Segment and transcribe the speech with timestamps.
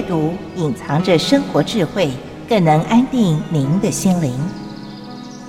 [0.00, 2.10] 阅读隐藏着生活智慧，
[2.48, 4.32] 更能安定您的心灵。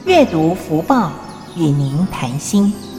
[0.03, 1.09] 阅读福报，
[1.55, 2.90] 与您谈心。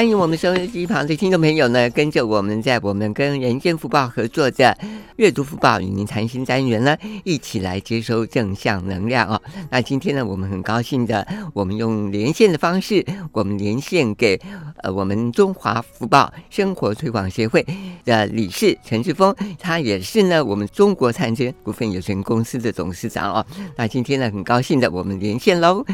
[0.00, 4.74] 欢迎我们收音机旁的听众朋友呢，跟着我们在我们跟人间福报合作的
[5.16, 9.38] 阅读福报与您谈心单元呢，一起来接收正向能量哦。
[9.68, 14.40] 那今天呢，我们很高兴的，我们用连线的方式，我们连线给
[14.78, 17.62] 呃我们中华福报生活推广协会
[18.06, 23.46] 的理事陈志峰，他也是呢我们中国探针股份有限公司的董事长哦。
[23.76, 25.84] 那今天呢，很高兴的我们连线喽，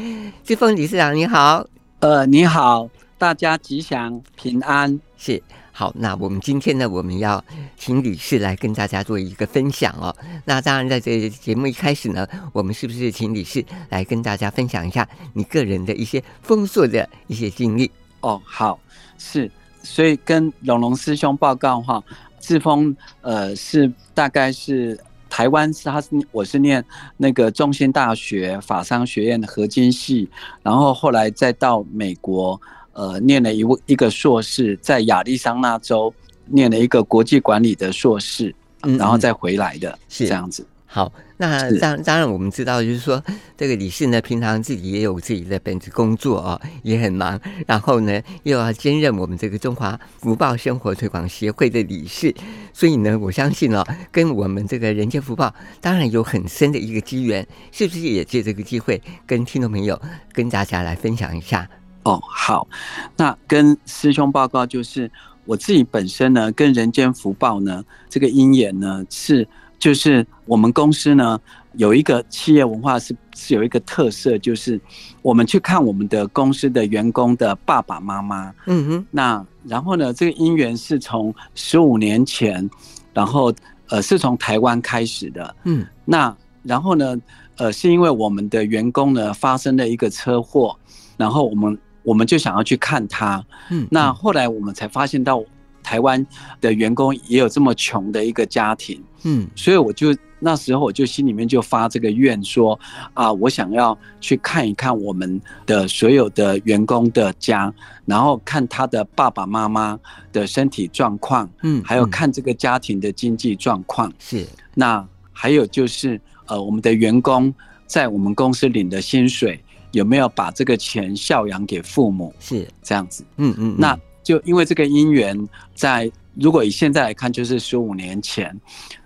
[0.45, 1.67] 志峰理事长你好，
[1.99, 2.89] 呃你好。
[3.19, 5.91] 大家吉祥平安，是好。
[5.97, 7.43] 那我们今天呢，我们要
[7.75, 10.15] 请理事来跟大家做一个分享哦。
[10.45, 17.91] 那当然，在这个节目一开始呢，我们是不是请理事来跟大家分享一下你个人的一些丰硕的一些经历？
[18.21, 18.79] 哦，好，
[19.17, 19.51] 是。
[19.83, 22.05] 所以跟龙龙师兄报告哈，
[22.39, 24.99] 志峰呃是大概是
[25.31, 26.85] 台湾是他是我是念
[27.17, 30.29] 那个中兴大学法商学院的合金系，
[30.63, 32.61] 然后后来再到美国。
[32.97, 36.13] 呃，念了一位一个硕士，在亚利桑那州
[36.47, 38.49] 念了一个国际管理的硕士，
[38.85, 40.27] 嗯嗯，然后再回来的，是。
[40.27, 40.67] 这样子。
[40.87, 43.23] 好，那当当然我们知道，就是说
[43.55, 52.35] 这个理事呢，平常自己也有自己的本职工作哦，也很忙，然后呢又要兼任我们这个中华福报生活推广协会的理事，
[52.73, 60.01] 所以呢，我相信哦，跟我们这个人间福报当然有很深的一个机缘，是不是也借这个机会跟听众朋友
[60.33, 61.69] 跟大家来分享一下？
[62.07, 62.69] 哦，好，
[63.17, 65.11] 那跟师兄报告就是
[65.45, 69.47] 我自己本身呢，跟人间福报呢，这个因缘呢是，
[69.77, 71.37] 就是我们公司呢
[71.73, 74.81] 有一个企业文化是是有一个特色，就是
[75.21, 82.71] 我们去看我们的公司的员工的爸爸妈妈，嗯哼，那然后呢，这个因缘是从十五年前，
[83.13, 83.53] 然后
[83.89, 87.17] 呃是从台湾开始的，嗯，那然后呢，
[87.57, 90.79] 呃是因为我们的员工呢发生了一个车祸，
[91.17, 91.77] 然后我们。
[92.07, 95.43] 我们就想要去看他，嗯，那后来我们才发现到
[95.83, 96.25] 台湾
[96.61, 102.79] 的员工也有这么穷的一个家庭，嗯，所以我就那时候我就心里面就发这个愿说
[103.13, 107.75] 啊，我想要去看一看我们的所有的员工的家，
[108.05, 109.99] 然后看他的爸爸妈妈
[110.33, 117.53] 的身体状况，嗯，还有看这个家庭的经济状况，是，那还有就是呃，我们的员工
[117.85, 119.61] 在我们公司领的薪水。
[119.93, 122.35] 有没有把这个钱孝养给父母？
[122.41, 128.59] 是这样子，嗯嗯，那就因为这个因缘，在如果以现在来看，就是十五年前，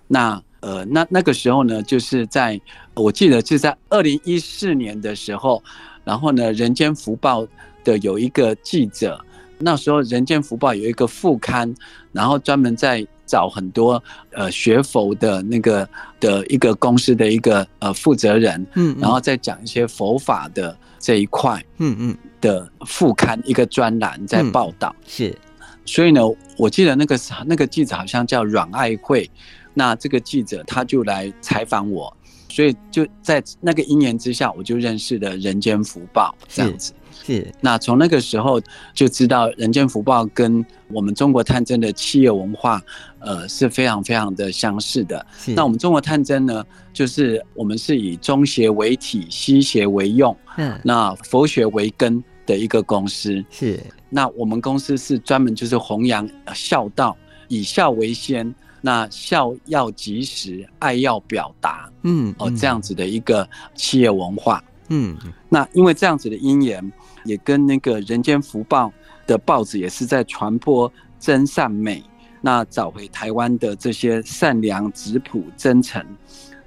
[0.07, 2.59] 那呃，那那个时候呢，就是在
[2.93, 5.63] 我记得是在二零一四年的时候，
[6.03, 7.47] 然后呢，人间福报
[7.83, 9.23] 的有一个记者，
[9.57, 11.73] 那时候人间福报有一个副刊，
[12.11, 13.07] 然后专门在。
[13.31, 15.87] 找很多呃学佛的那个
[16.19, 22.17] 的一个公司的一个呃负责人，嗯，然后再讲一些佛法的这一块，嗯嗯。
[22.41, 25.37] 的副刊一个专栏在报道，是，
[25.85, 26.21] 所以呢，
[26.57, 27.15] 我记得那个
[27.45, 29.29] 那个记者好像叫阮爱慧，
[29.75, 32.11] 那这个记者他就来采访我，
[32.49, 36.93] 所以就在那个因缘之下，我就认识了人间福报这样子。
[37.23, 38.59] 是，那从那个时候
[38.93, 42.81] 就知道人间福报跟我们中国探针的企业文化，
[43.19, 45.25] 呃，是非常非常的相似的。
[45.55, 53.43] 那我们中国探针呢，就是我们是以中邪为体，西邪为用，嗯，那佛学为根的一个公司。
[53.49, 53.79] 是，
[54.09, 57.15] 那我们公司是专门就是弘扬孝道，
[57.47, 64.61] 以孝为先，那孝要及时，爱要表达，嗯，哦，这样子的一个企业文化。
[64.89, 65.15] 嗯，
[65.47, 66.91] 那因为这样子的因缘。
[67.23, 68.91] 也跟那个人间福报
[69.27, 72.03] 的报纸也是在传播真善美，
[72.41, 76.03] 那找回台湾的这些善良、质朴、真诚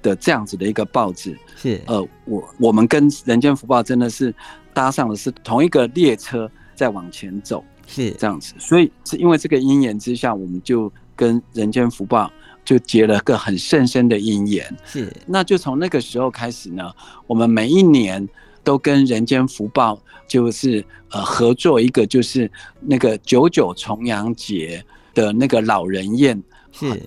[0.01, 1.37] 的这样子的一个报纸。
[1.55, 4.33] 是，呃，我我们跟人间福报真的是
[4.73, 8.53] 搭上的是同一个列车在往前走，是这样子。
[8.57, 12.31] 所以是因为这个因缘之下，我们就跟人间福报
[12.63, 14.77] 就结了个很深深的因缘。
[14.85, 16.91] 是，那就从那个时候开始呢，
[17.27, 18.27] 我们每一年。
[18.65, 19.97] 都跟人间福报
[20.27, 22.51] 就是呃合作一个，就是
[22.81, 24.83] 那个九九重阳节
[25.13, 26.43] 的那个老人宴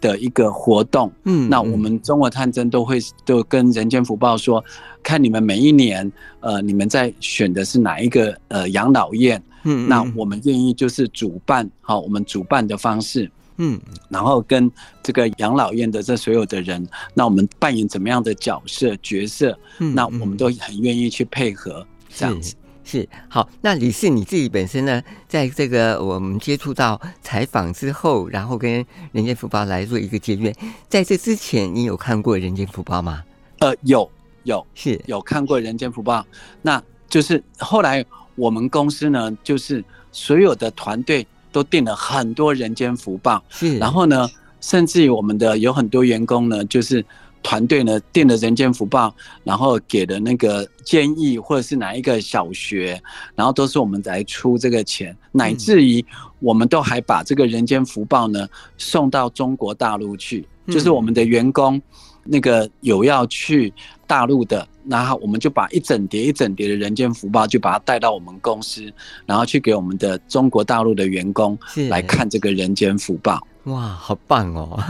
[0.00, 1.12] 的一个活动。
[1.24, 4.64] 嗯，那我们中国探针都会都跟人间福报说，
[5.02, 6.10] 看你们每一年
[6.40, 13.30] 呃你们在选的是哪一个呃养老院，嗯，那我们愿意就是主办好，我们主办的方式。
[13.58, 13.78] 嗯，
[14.08, 14.70] 然后跟
[15.02, 19.58] 这个养老院的这所有的人，那我们扮演怎么样的角色角色？
[19.78, 22.54] 嗯，那我们都很愿意去配合这样子。
[22.84, 23.46] 是好。
[23.60, 28.82] 那李氏你自己本身呢，在这个我们接触到采访之后，然后跟
[29.12, 30.54] 《人间福报》来做一个结缘，
[30.88, 33.22] 在这之前，你有看过《人间福报》吗？
[33.58, 34.10] 呃，有
[34.44, 36.20] 有是有看过《人间福报》，
[36.62, 38.02] 那就是后来
[38.36, 44.28] 我们公司呢，就是所有的团队都订了很多《人间福报》，是，然后呢，
[44.60, 47.04] 甚至于我们的有很多员工呢，就是。
[47.40, 49.08] 团队呢订了《人间福报》，
[49.44, 53.00] 然后给的那个建议或者是哪一个小学，
[53.36, 56.04] 然后都是我们来出这个钱，乃至于
[56.40, 58.46] 我们都还把这个《人间福报》呢
[58.76, 61.80] 送到中国大陆去，就是我们的员工
[62.24, 63.72] 那个有要去
[64.04, 68.90] 大陆的，然后我们就把一整叠一整叠的《人间福报》就把它带到我们公司，
[69.26, 71.58] 然后去给我们的中国大陆的员工
[71.90, 73.46] 来看这个《人间福报》。
[73.70, 74.82] 哇，好棒哦！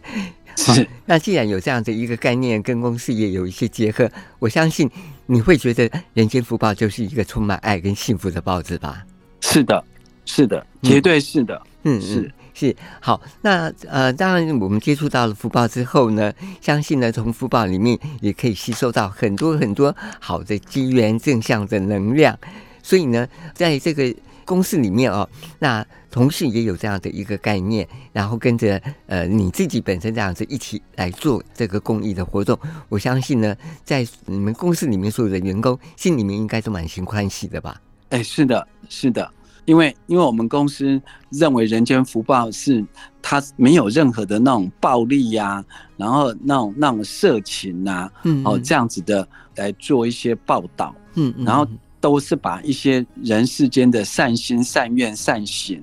[0.54, 4.90] 是，那既然有这样的一个概念，跟公司也有一些结合，我相信
[5.26, 9.04] 你会觉得《人间福报》就是一个充满爱跟幸福的报纸吧？
[9.40, 9.82] 是的，
[10.26, 11.62] 是的，绝对是的。
[11.84, 12.74] 嗯，是嗯是。
[13.00, 22.36] 好，那呃，当然我们接触到了福报之后呢，相信呢，从福报里面也可以吸收到很多很多好的机缘、正向的能量。
[22.82, 24.12] 所以呢，在这个
[24.44, 25.28] 公司里面哦，
[25.60, 32.58] 那同事也有这样的一个概念，然后跟着呃你自己本身这样子一起来做这个公益的活动。
[32.88, 37.80] 我相信呢，在你们公司里面所有的员工心里面应该都满心欢喜的吧？
[38.08, 39.30] 哎，是的，是的，
[39.68, 41.00] 因为因为我们公司
[41.30, 42.84] 认为人间福报是
[43.22, 45.64] 它没有任何的那种暴力呀、啊，
[45.96, 51.66] 然后那种那种色情啊，嗯，哦这样子的来做一些报道，嗯，然后。
[52.00, 55.82] 都是把一些人世间的善心、善愿、善行，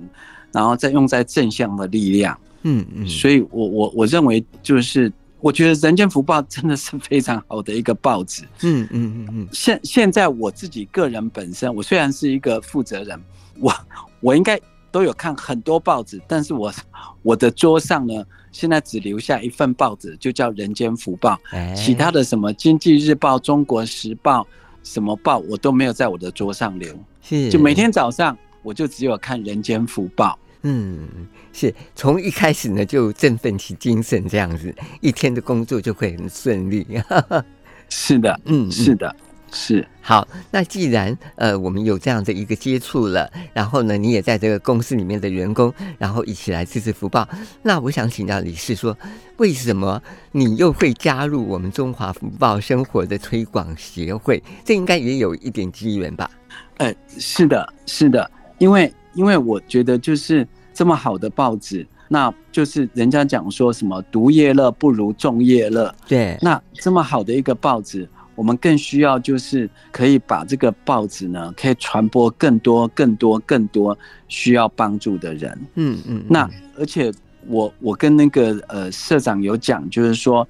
[0.50, 2.34] 然后再用在正向的力量。
[2.62, 8.44] 嗯嗯，所以我我我认为就是，我觉得《人间福报》真的是非常好的一个报纸。
[8.62, 9.48] 嗯嗯嗯嗯。
[9.52, 13.22] 现现在我自己个人本身，我虽然是一个负责人，
[13.60, 13.74] 我
[14.20, 14.60] 我应该
[14.90, 16.72] 都有看很多报纸，但是我
[17.22, 21.38] 我的桌上呢，现在只留下一份报纸，就叫《人间福报》，
[21.74, 24.42] 其他的什么《经济日报》《中国时报》。
[24.84, 30.28] 什么报我都没有在我的桌上留，是就每天早上我就只有看《人间福报》。
[30.62, 31.08] 嗯，
[31.52, 36.86] 是从一开始呢就振奋起精神，这样子一天的工作就会很顺利。
[37.90, 39.12] 是的，嗯，是的。
[39.58, 47.26] 是好，那既然呃我们有这样的一个接触了，然后呢，你也在这个公司里面的员工，然后一起来支持福报，
[47.62, 48.96] 那我想请教李氏说，
[49.38, 50.00] 为什么
[50.30, 54.42] 你又会加入我们中华福报生活的推广协会？
[54.62, 56.30] 这应该也有一点机缘吧？
[56.76, 68.06] 呃，是的，是的，因为因为我觉得就是这么好的报纸，那就是人家讲说什么独业乐不如众业乐，对，那这么好的一个报纸。
[68.36, 73.98] 我们更需要就是可以把这个报纸呢，可以传播更多、更多、更多
[74.28, 75.58] 需要帮助的人。
[75.74, 76.22] 嗯嗯。
[76.28, 76.48] 那
[76.78, 77.12] 而且
[77.48, 80.46] 我我跟那个呃社长有讲，就是说，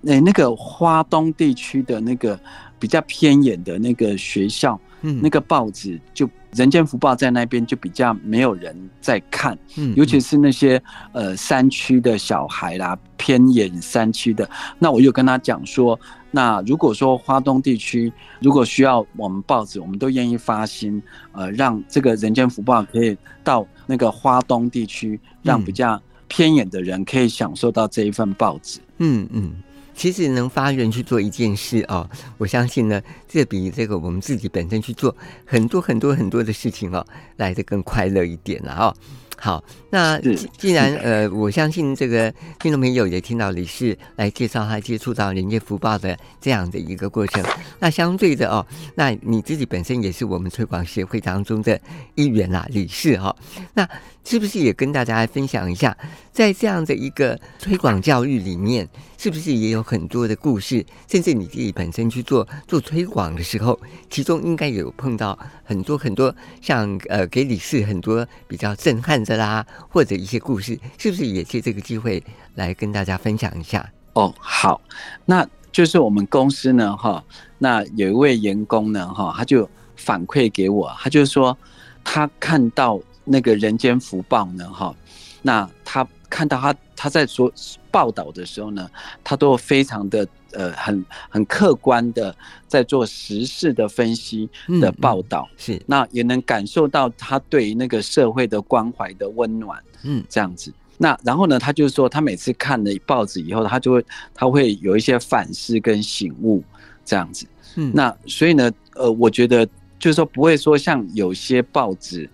[0.00, 2.38] 那那个花东地区的那个
[2.78, 6.28] 比较偏远的那个学校，嗯，那个报纸就。
[6.54, 10.82] 人间福报在那边就比较没有人在看，嗯，尤其是那些
[11.12, 29.52] 呃山区的小孩啦，偏远山区的，那我又跟他讲说，那如果说花东地区如果需要我们报纸，我们都愿意发心，呃，让这个人间福报可以到那个花东地区，让比较偏远的人可以享受到这一份报纸，嗯嗯。
[29.98, 35.14] 其实能发愿去做一件事哦，我相信呢，这比这个我们自己本身去做
[35.44, 37.04] 很多很多很多的事情哦，
[37.36, 38.94] 来的更快乐一点了哦。
[39.40, 40.20] 好，那
[40.56, 47.44] 既然呃，我相信这个听众朋友也听到理事来介绍他接触到人间福报的这样的一个过程。
[47.78, 48.64] 那相对的哦，
[48.96, 51.80] 那你自己本身也是我们推广协会当中的
[52.16, 53.34] 一员啦，理事哈。
[53.74, 53.88] 那
[54.28, 55.96] 是不是也跟大家来分享一下，
[56.30, 60.84] 在这样的一个推广教育里面，是不是也有很多的故事？
[61.10, 63.80] 甚至你自己本身去做做推广的时候，
[64.10, 72.22] 其中应该有碰到很多很多像呃给理事很多比较震撼的啦，或者一些故事，是不是也借这个机会
[72.56, 73.90] 来跟大家分享一下？
[74.12, 74.78] 哦，好，
[75.24, 77.24] 那就是我们公司呢，哈，
[77.56, 79.66] 那有一位员工呢，哈，他就
[79.96, 81.56] 反馈给我，他就说
[82.04, 84.94] 他看到那个人间福报呢，哈，
[85.42, 87.52] 那他看到他他在做
[87.90, 88.90] 报道的时候呢，
[89.22, 90.26] 他都非常的。
[90.52, 92.34] 呃，很很客观的
[92.66, 94.48] 在做时事的分析
[94.80, 100.72] 的报道，是那也能感受到他对那个社会的关怀的温暖，嗯，这样子。
[100.96, 106.64] 那然后呢，他就是说他每次看了报纸以后，他就会他会有一些反思跟醒悟，
[107.04, 107.46] 这样子。
[107.76, 109.66] 嗯，那所以呢，呃，我觉得
[109.98, 112.28] 就是说不会说像有些报纸，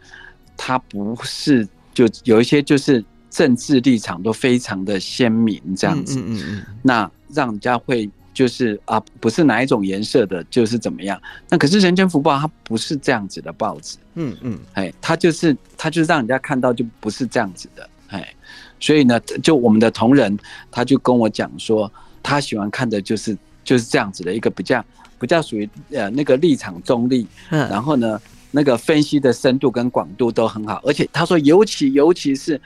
[0.56, 11.20] 它不是就有一些就是政治立场都非常的鲜明这样子，嗯嗯嗯，那让人家会就是啊，不是哪一种颜色的，就是怎么样。
[11.48, 18.34] 那可是《人间福报》它不是这样子的报纸，嗯嗯，哎，它就是它就是让人家看到就不是这样子的，哎，
[18.78, 20.36] 所以呢，就我们的同仁
[20.70, 21.90] 他就跟我讲说，
[22.22, 24.84] 他喜欢看的就是就是这样子的一个比较。
[25.16, 28.20] 比较属于呃那个立场中立，嗯，然后呢，
[28.56, 32.56] 那个分析的深度跟广度都很好，而且他说，尤其尤其是《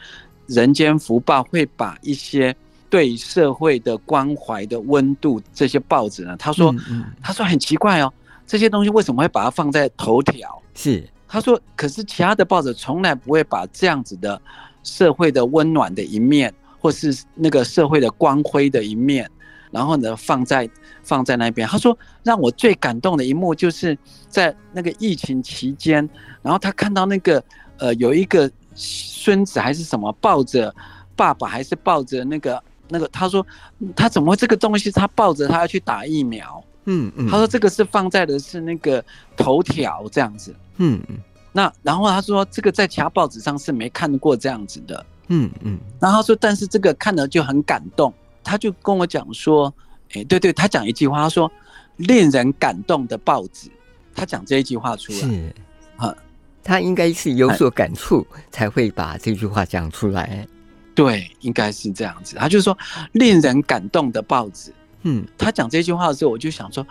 [0.47, 2.54] 人间福报》会把一些
[2.90, 6.75] 对社会的关怀的温度这些报纸呢，他说，
[7.23, 8.12] 他说很奇怪哦，
[8.47, 10.62] 这些东西为什么会把它放在头条？
[10.75, 14.38] 是他说，可是其他的报纸从来不会把这样子的
[14.83, 19.26] 社会的温暖的一面，或是那个社会的光辉的一面。
[19.70, 20.68] 然后呢，放在
[21.02, 21.66] 放在那边。
[21.68, 23.96] 他说，让我最感动的一幕，就是
[24.28, 26.08] 在那个疫情期间，
[26.42, 27.42] 然后他看到那个
[27.78, 30.75] 呃，有一个孙子还是什么，抱着
[31.16, 33.46] 爸爸还是抱着那个那个，他说
[33.94, 36.62] 他怎么会这个东西，他抱着他要去打疫苗。
[36.87, 37.28] 嗯嗯。
[37.28, 39.04] 他说这个是放在的是那个
[39.37, 40.54] 头条这样子。
[40.76, 41.18] 嗯嗯。
[41.52, 45.06] 那然后他说这个在其他报纸上是没看过这样子的。
[45.28, 45.78] 嗯嗯。
[46.00, 48.12] 然后他说，但是这个看了就很感动。
[48.48, 49.72] 他就跟我讲说，
[50.14, 51.52] 哎，对对，他讲一句话，他说
[51.98, 53.68] 令人感动的报纸，
[54.14, 55.54] 他讲这一句话出来，是
[55.96, 56.16] 啊，
[56.64, 60.48] 他应该是有所感触才会把这句话讲出来。
[60.94, 62.36] 对，应该是这样子。
[62.36, 62.76] 他就说
[63.12, 66.86] 令人感动的报纸，嗯，他讲这句话的时候，我就想说，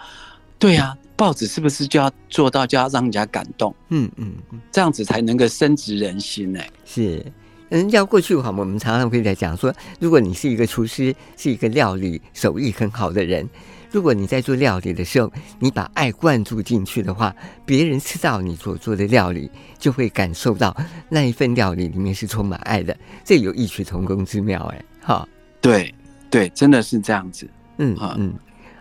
[0.60, 3.76] 对呀，报纸是不是就要做到就要让人家感动？
[3.90, 4.34] 嗯嗯，
[4.72, 6.62] 这样子才能够深植人心呢？
[6.86, 7.26] 是。
[7.70, 13.48] 人家过去哈，我们常常会在讲说，如果你是一个厨师，是一个料理手艺很好的人，
[13.92, 20.76] 如果你在做料理的时候，你把爱灌注进去的话，别人吃到你所做的料理，就会感受到
[21.10, 22.96] 那一份料理里面是充满爱的，
[23.26, 25.28] 这有异曲同工之妙哎，哈，
[25.60, 25.94] 对
[26.30, 28.34] 对，真的是这样子，嗯嗯。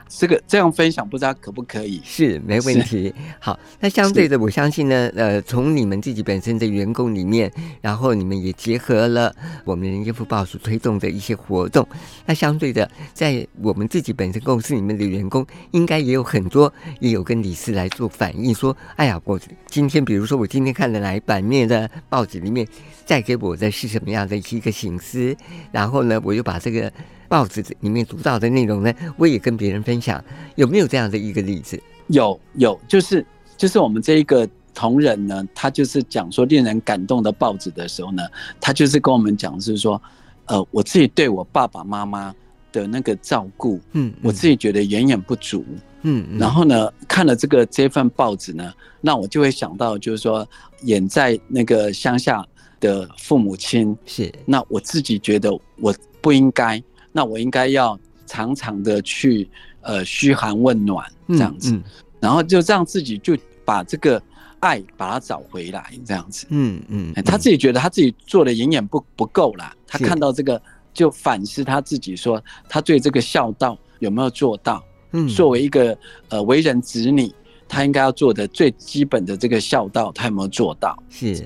[0.09, 2.01] 这个这样分享不知道可不可以？
[2.05, 3.13] 是没问题。
[3.39, 9.35] 好，那相对的，我相信呢，呃，从你们自己本身的员工里面，然后你们也结合了
[9.65, 11.87] 我们人间福报所推动的一些活动。
[12.25, 22.67] 那相对的，在我们自己本身公司里面的员工，应该也有很多也有跟理事来做反映，说：“哎呀，我今天，比如说我今天看的哪一版面的报纸里面，
[23.07, 25.37] 带给我的是什么样的一个形式，
[25.73, 26.93] 然后呢，我又把这个。”
[27.29, 31.77] 报纸里面读到的内容呢，我也跟别人分享，有没有这样的一个例子？
[32.07, 38.23] 有有，就是就是我们这一个同仁呢，他就是讲说令人感动的报纸的时候呢，
[38.61, 40.01] 他就是跟我们讲，是说，
[40.45, 42.33] 呃，我自己对我爸爸妈妈
[42.71, 45.65] 的那个照顾，嗯，我自己觉得远远不足，
[46.03, 50.49] 嗯，然后呢，看了这个这份报纸呢，那我就会想到，就是说，
[50.83, 52.47] 远在那个乡下
[52.81, 56.83] 的父母亲，是，那我自己觉得我不应该。
[57.13, 59.49] 那我应该要常常的去
[59.81, 61.81] 呃嘘寒问暖这样子，
[62.21, 64.23] 然后就让自己就把这个
[64.61, 66.47] 爱把它找回来这样子。
[66.51, 70.61] 嗯嗯，他自己觉得他自己做的远远不不够啦，他看到这个
[70.93, 74.85] 就反思他自己说他对这个孝道有没有做到？
[75.13, 77.33] 嗯，作为一个呃为人子女，
[77.67, 81.03] 他应该要做的最基本的这个孝道，他有没有做到？
[81.09, 81.43] 是。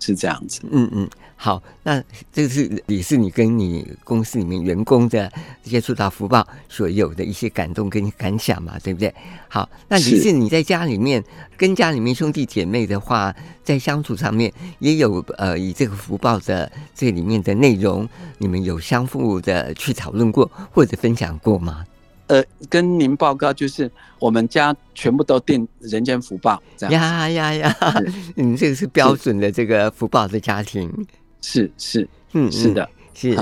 [0.00, 2.02] 是这样子，嗯嗯，好，那
[2.32, 5.30] 这个是也是你跟你公司里面员工的
[5.62, 9.12] 接触到福报所有的一些感动跟感想嘛，对不对？
[9.48, 11.22] 好，那也是你在家里面
[11.56, 21.84] 跟家里面兄弟姐妹的话，在相处上面也有呃，以这个福报的这里面的内容，你们有相互的去讨论过或者分享过吗？
[22.28, 26.92] 呃，跟您报告，就是我们家全部都定人间福报这样。
[26.92, 27.76] 呀呀呀！
[28.36, 30.90] 你 这个是标准的这个福报的家庭。
[31.40, 33.34] 是是，嗯，是的，是。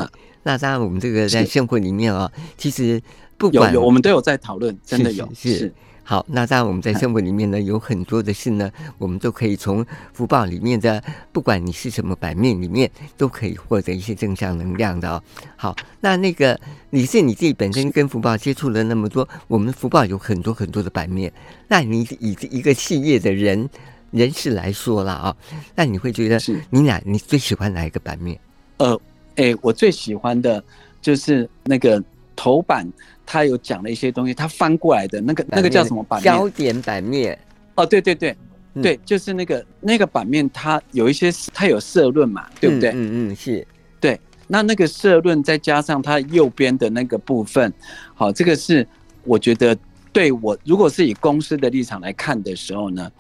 [0.42, 3.02] 那当然，我们这个在生活里面啊，其实
[3.36, 5.72] 不管有有，我们都有在讨论，真的有是。
[6.08, 15.20] 好，那当然我们在生活里面呢，有很多的事呢，我们都可以从福报里面的，不管你是什么版面里面，都可以获得一些正向能量的哦。
[15.56, 16.56] 好，那那个
[16.90, 21.32] 你是你自己本身跟福报接触了那么多，我们福报有很多很多的版面，
[21.66, 23.68] 那你以一个企业的人
[24.12, 25.36] 人士来说了啊，
[25.75, 26.38] 那你会觉得
[26.70, 28.38] 你俩你最喜欢哪一个版面？
[28.76, 28.94] 呃，
[29.34, 30.62] 哎、欸，我最喜欢的
[31.02, 32.00] 就是那个
[32.36, 32.88] 头版。
[33.26, 36.25] 他有讲了一些东西，他翻过来的那个那个叫什么版面？
[36.25, 37.38] 焦点版面。
[37.75, 38.35] 哦，对对对，
[38.75, 42.90] 嗯、对，就是那个那个版面，它有一些它有社论嘛，对不对？
[42.90, 43.66] 嗯嗯，嗯，是。
[44.00, 47.71] 对，那那个社论再加上它右边的那个部分，
[48.14, 48.87] 好，这个是
[49.25, 49.76] 我觉得
[50.12, 53.11] 对我，如果是以公司的立场来看的时候呢，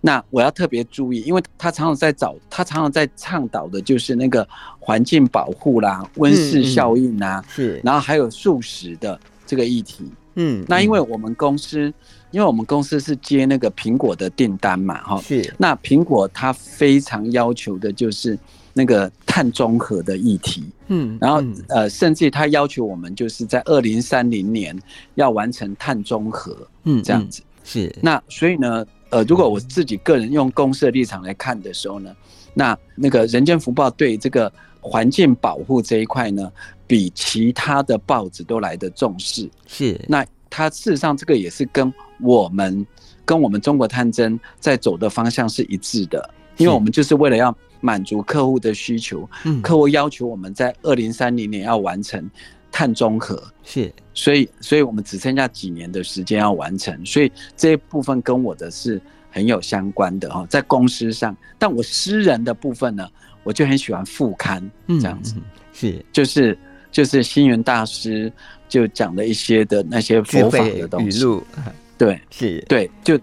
[0.00, 4.46] 那我要特别注意，因为他常常在找，他常常在倡导的就是那个
[4.78, 9.18] 环境保护啦、温室效应啊，嗯嗯、是，然后还有素食的
[9.54, 10.04] 这个议题。
[10.34, 11.92] 嗯，那因为我们公司，
[12.32, 15.54] 因为我们公司是接那个苹果的订单嘛，哈，是。
[15.56, 18.36] 那苹果它非常要求的就是
[18.72, 24.76] 那个碳中和的议题，嗯，然后呃，甚至它要求我们就是在二零三零年
[25.14, 27.94] 要完成碳中和，嗯，这样子是。
[28.02, 32.12] 那所以呢，呃，如果我自己个人用公司的立场来看的时候呢，
[32.54, 34.52] 那那个人间福报对这个
[34.86, 36.52] 环境保护这一块呢，
[36.86, 39.98] 比其他的报纸都来得重视，是。
[40.06, 42.86] 那它事实上这个也是跟我们
[43.24, 52.30] 跟我们中国探针在走的方向是一致的，因为我们就是为了要满足客户的需求，嗯，客户要求我们在二零三零年要完成
[52.70, 53.90] 碳中和，是。
[54.12, 59.00] 所以，所以我们只剩下几年的时间要完成，所以这一部分跟我的是
[59.30, 63.08] 很有相关的哈，在公司上，但我私人的部分呢，
[63.44, 65.36] 我就很喜欢副刊这样子，
[65.72, 66.58] 是，就是。
[66.94, 68.32] 就是星云大师
[68.68, 71.26] 就讲的一些的那些佛法的东西，
[71.98, 73.18] 对，是，对，就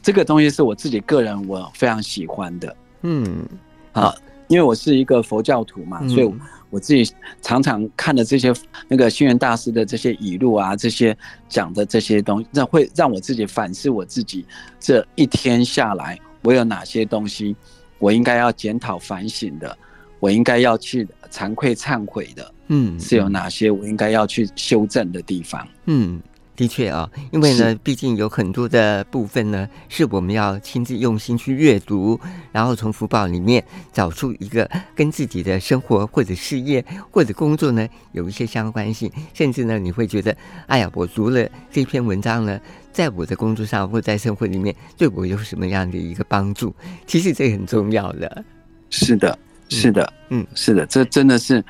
[0.00, 3.44] 这个东西是我自己个人我非常喜欢的，嗯，
[3.90, 4.14] 啊，
[4.46, 6.34] 因为我是一个佛教徒嘛，所以
[6.70, 8.54] 我自己常常看的这些
[8.86, 11.16] 那个星云大师的这些语录啊，这些
[11.48, 14.46] 讲的这些东西，那会让我自己反思我自己
[14.78, 17.56] 这一天下来我有哪些东西
[17.98, 19.76] 我应该要检讨反省的，
[20.20, 22.52] 我应该要去惭愧忏悔的。
[22.68, 25.66] 嗯，是有哪些我应该要去修正的地方？
[25.84, 26.20] 嗯，
[26.56, 32.18] 的确啊，因为呢，毕竟有很多的部分呢，是我们要亲自用心去阅读，
[32.50, 40.34] 然后从福报里面找出一个跟自己的生活或者事业或者工作呢有一些相关性，甚至呢，你会觉得，
[40.66, 42.58] 哎呀，我读了这篇文章呢，
[42.92, 46.74] 在我的工作上或在生活里面对我有什么样的一个帮助？
[47.06, 48.44] 其实这很重要的。
[48.88, 49.38] 是的，
[49.68, 51.62] 是的，嗯，是的，这真的是。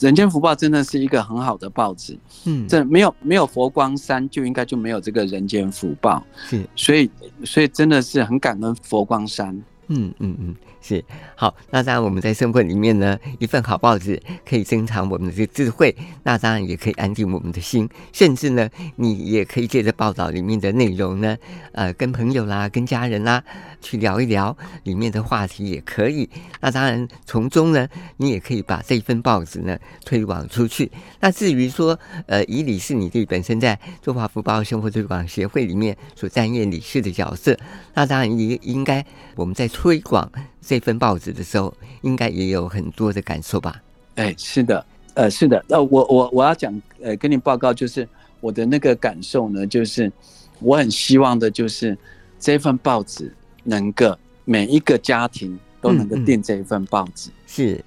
[0.00, 7.08] 人间福报真的是一个很好的报纸，嗯，这没有没有佛光山，就应该就没有这个人间福报，是，所以
[7.44, 9.54] 所以真的是很感恩佛光山。
[9.92, 11.54] 嗯嗯嗯，是好。
[11.70, 17.88] 那当然，我们在生活里面呢，一份好报纸可以增长我们的这智慧，那当然也可以安定我们的心。
[18.12, 21.36] 甚至呢，你也可以借着报道里面的内容呢，
[21.72, 23.42] 呃，跟朋友啦、跟家人啦
[23.80, 26.28] 去聊一聊里面的话题，也可以。
[26.60, 27.88] 那当然，从中呢，
[28.18, 30.90] 你也可以把这份报纸呢推广出去。
[31.20, 37.56] 那至于说，呃，以理事你自己本身在中华福报生活推广协会里面所担任理事的角色，
[37.94, 39.70] 那当然也应该我们在。
[39.70, 43.82] 推广这份报纸的时候，应该也有很多的感受吧？
[44.16, 48.06] 哎，是的，呃，是的，呃，我我我要讲，呃，跟你报告，就是
[48.40, 50.12] 我的那个感受呢，就是
[50.60, 51.96] 我很希望的，就是
[52.38, 57.84] 这份报纸能够每一个家庭都能够订这一份报纸，嗯嗯，是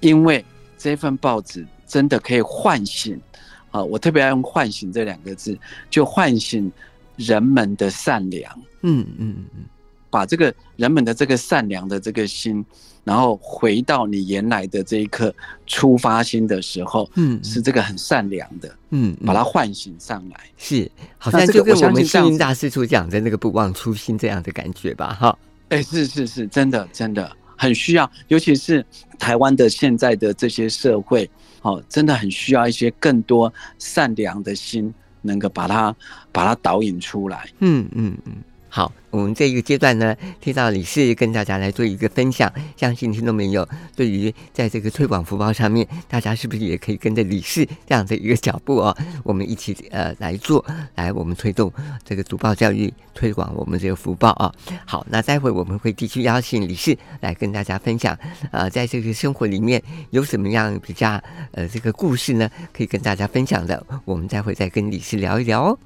[0.00, 0.44] 因为
[0.76, 3.14] 这份报纸真的可以唤醒
[3.70, 5.56] 啊，呃，我特别爱用“唤醒”这两个字，
[5.88, 6.70] 就唤醒
[7.16, 8.52] 人们的善良。
[8.82, 9.64] 嗯嗯嗯。
[10.16, 12.64] 把这个人们的这个善良的这个心，
[13.04, 15.34] 然后回到你原来的这一刻
[15.66, 28.82] 出发心的时候，嗯，是这个很善良的，嗯，把它唤醒上来，是，好像就跟我们星云大师所讲的那个不忘初心这样的感觉吧，哈，哎，是是是，真的真的很需要，尤其是
[29.18, 31.28] 台湾的现在的这些社会，
[31.60, 35.94] 哦，真的很需要一些更多善良的心，能够把它
[36.32, 38.32] 把它导引出来，嗯嗯嗯。
[38.76, 48.94] 好，我们这一个阶段呢，听到理事跟大家来做一个分享，相信听众朋友对于在这个推广福报上面，大家是不是也可以跟着理事这样的一个脚步哦？
[49.24, 50.62] 我们一起呃来做，
[50.94, 51.72] 来我们推动
[52.04, 54.52] 这个读报教育，推广我们这个福报啊。
[54.84, 58.14] 好，那待会我们会继续邀请理事来跟大家分享，
[58.50, 61.18] 呃，在这个生活里面有什么样比较
[61.52, 65.78] 呃这个故事呢，可以跟大家分享的，我们待会再跟理事聊一聊哦。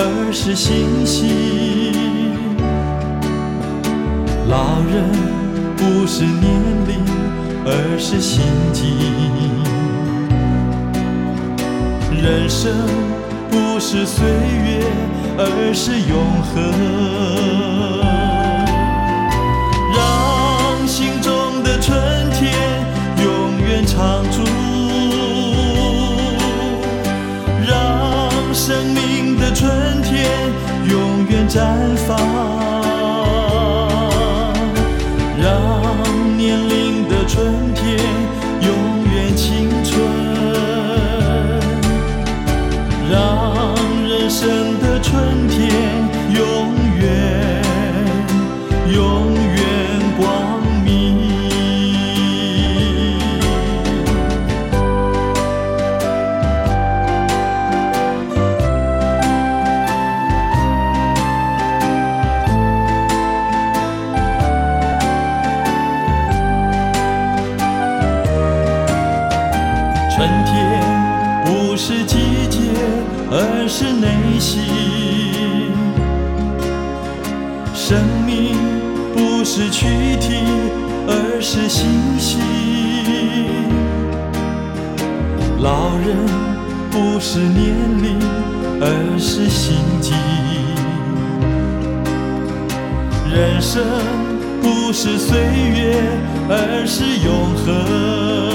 [0.00, 1.26] 而是心性。
[4.48, 5.10] 老人
[5.76, 6.44] 不是年
[6.86, 7.02] 龄，
[7.66, 8.40] 而是心
[8.72, 8.86] 境。
[12.22, 12.72] 人生
[13.50, 14.86] 不是岁月，
[15.36, 17.97] 而是永恒。
[29.58, 30.24] 春天
[30.88, 32.97] 永远绽放。
[81.50, 82.38] 是星星。
[85.62, 86.14] 老人
[86.90, 88.18] 不是年龄，
[88.82, 90.14] 而是心境。
[93.34, 93.82] 人生
[94.60, 95.96] 不是岁月，
[96.50, 98.47] 而是永恒。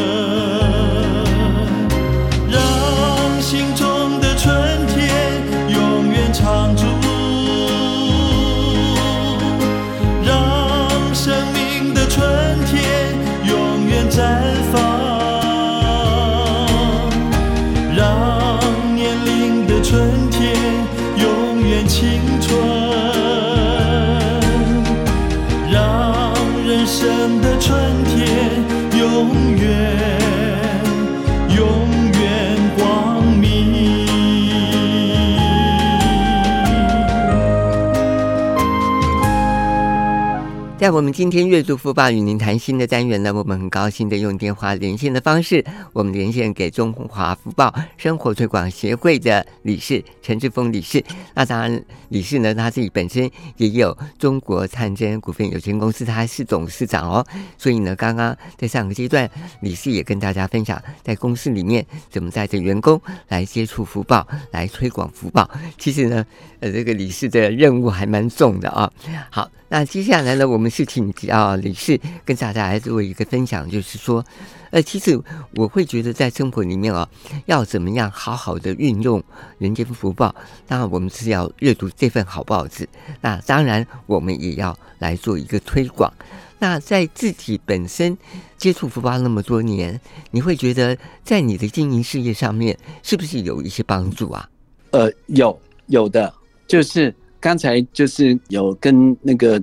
[40.83, 51.01] 在我们今天阅读福报与您谈心的单元呢，我们很高兴的用电话连线的方式，我们连线给中华福报生活推广协会的理事陈志峰理事。
[51.33, 57.25] 那当然，理事呢他自己本身也有中国灿珍股份有限公司，他是董事长哦。
[57.57, 65.49] 所以呢，刚刚在上个阶段，理事也跟大家分享在公司里面怎么带着员工来接触福报，来推广福报。
[65.77, 66.25] 其实呢，
[66.59, 68.91] 呃，这个理事的任务还蛮重的啊、哦。
[69.29, 69.49] 好。
[69.69, 74.25] 那接下来呢，我们是请啊理事跟大家来做一个分享，就是说，
[74.71, 75.21] 呃，其实
[75.53, 77.07] 我会觉得在生活里面啊，
[77.45, 79.23] 要怎么样好好的运用
[79.59, 80.33] 人间福报，
[80.65, 82.89] 当然我们是要阅读这份好报纸，
[83.21, 86.11] 那当然我们也要来做一个推广。
[86.57, 88.17] 那在自己本身
[88.57, 94.49] 接触福报那么多年，你会觉得在你的经营事业上面是不是有一些帮助啊？
[94.89, 96.33] 呃，有有的，
[96.67, 97.13] 就是。
[97.43, 99.61] 刚才就是有跟那个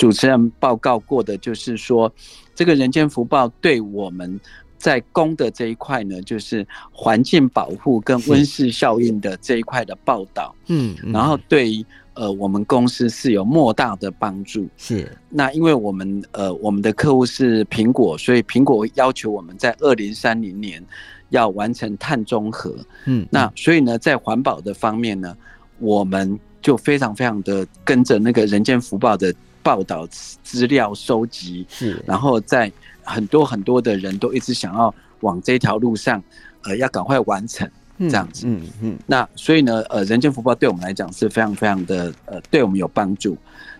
[0.00, 2.10] 主持人报告过的，就是说，
[2.54, 4.40] 这个人间福报对我们
[4.78, 11.84] 在公的这一块呢，就是环境保护跟温室效应的这一块的报道，嗯，然后对于
[12.14, 14.66] 呃我们公司是有莫大的帮助。
[14.78, 20.82] 是，那因为我们呃我们的客户是苹果，所以苹果要求我们在二零三零年
[21.28, 22.74] 要完成碳中和。
[23.04, 25.36] 嗯，那所以呢，在环保的方面呢，
[25.78, 26.40] 我们。
[26.62, 30.06] 就非常非常的跟着那个人间福报的报道
[30.42, 32.70] 资料收集，是，然后在
[33.02, 36.22] 很多很多的人都一直想要往这条路上，
[36.62, 37.68] 呃，要赶快完成
[37.98, 38.98] 这样子，嗯嗯。
[39.06, 43.36] 那所以呢，呃，人间福报对我们来讲是非常非常的，呃，对我们有帮助。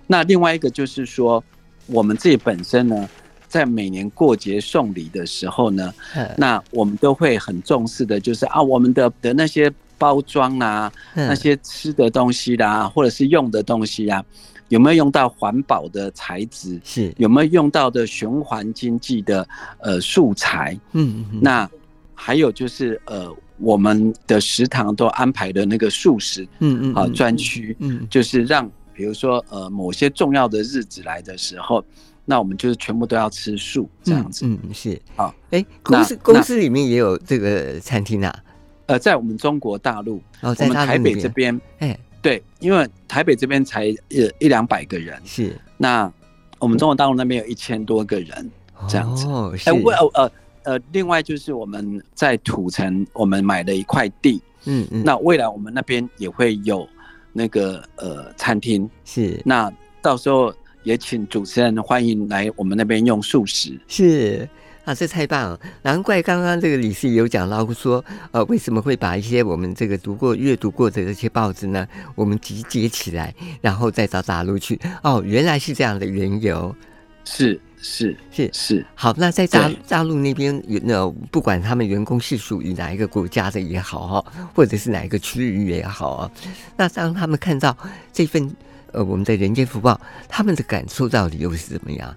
[0.07, 1.43] 那另外一个就是说，
[1.87, 3.09] 我们自己本身呢，
[3.49, 5.93] 在每年过节送礼的时候呢，
[6.37, 9.73] 那我们都会很重视的，就是啊，我们的的那些。
[10.01, 14.25] 包装啊，那些吃的东西啦，或者是用的东西啊，
[14.71, 16.81] 有没有用到环保的材质？
[16.83, 19.47] 是有没有用到的循环经济的
[19.81, 20.79] 呃素材？
[20.93, 21.69] 嗯，嗯那
[22.15, 31.85] 还有就是呃，我们的食堂都安排的那个素食，嗯嗯，好专区，嗯，就是让比如说呃某些重要的日子来的时候，
[32.25, 34.47] 那我们就是全部都要吃素这样子。
[34.47, 35.35] 嗯，是好。
[35.51, 38.33] 哎，公司公司里面也有这个餐厅啊。
[38.87, 43.99] 呃，在我们中国大陆，哦，在我们台北这边，哎，对，因为台北这边才一
[44.39, 46.13] 一两百个人，是，那
[46.59, 48.51] 我们中国大陆那边有一千多个人，
[48.89, 49.27] 这样子。
[49.27, 49.71] 哦，是。
[49.71, 50.33] 呃，呃，
[50.65, 56.87] 呃，另外就是我们在土城，我们买了一块地，嗯嗯，那未来我们那边也会有
[57.33, 60.53] 那个呃餐厅，是，那到时候
[60.83, 64.47] 也请主持人欢迎来我们那边用素食，是。
[64.91, 65.61] 啊，这太棒了！
[65.83, 74.81] 难怪刚刚这个理事有讲到说，呃，为什么会把一些我们这个读过、阅读过的这些报纸呢，我们集结起来，然后再到大陆去？
[75.05, 76.75] 哦，原来是这样的缘由。
[77.25, 78.85] 是是是是。
[78.97, 86.31] 好，那在大大陆那边，那不管他们员工是属于哪一个国家的也好哈，或者是哪一个区域也好啊，
[86.77, 87.77] 那当他们看到
[88.13, 88.51] 这份
[88.91, 89.93] 呃我们的《人间福报》，
[90.29, 92.13] 他们的感受到底又是怎么样？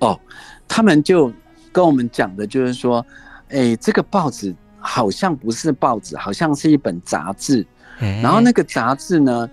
[0.00, 0.20] 哦，
[0.68, 1.32] 他们就。
[1.72, 3.04] 跟我们讲的就是说，
[3.48, 7.66] 哎，这个报纸好像不是报纸，好像是一本杂志。
[8.22, 9.50] 然后那个杂志呢，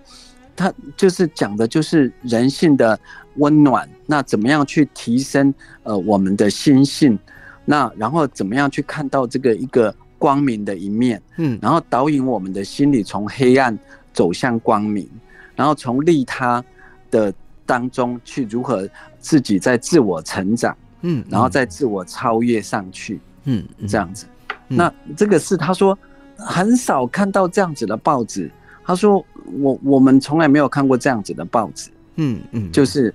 [0.55, 2.99] 它就是讲的就是人性的
[3.37, 7.17] 温暖，那怎么样去提升呃我们的心性？
[7.65, 11.19] 那然后怎么样去看到这个一个光明的一面？
[11.37, 13.75] 嗯，然后导引我们的心理从黑暗
[14.13, 15.09] 走向光明，
[15.55, 16.63] 然后从利他
[17.09, 17.33] 的
[17.65, 18.87] 当中去如何
[19.19, 20.77] 自己在自我成长。
[21.07, 24.25] 嗯，然后再自我超越上去，嗯，这样子。
[24.69, 25.95] 嗯、那这个是他说
[26.35, 28.49] 很少看到这样子的报纸。
[28.83, 29.23] 他说
[29.59, 31.91] 我我们从来没有看过这样子的报纸。
[32.15, 33.13] 嗯嗯，就是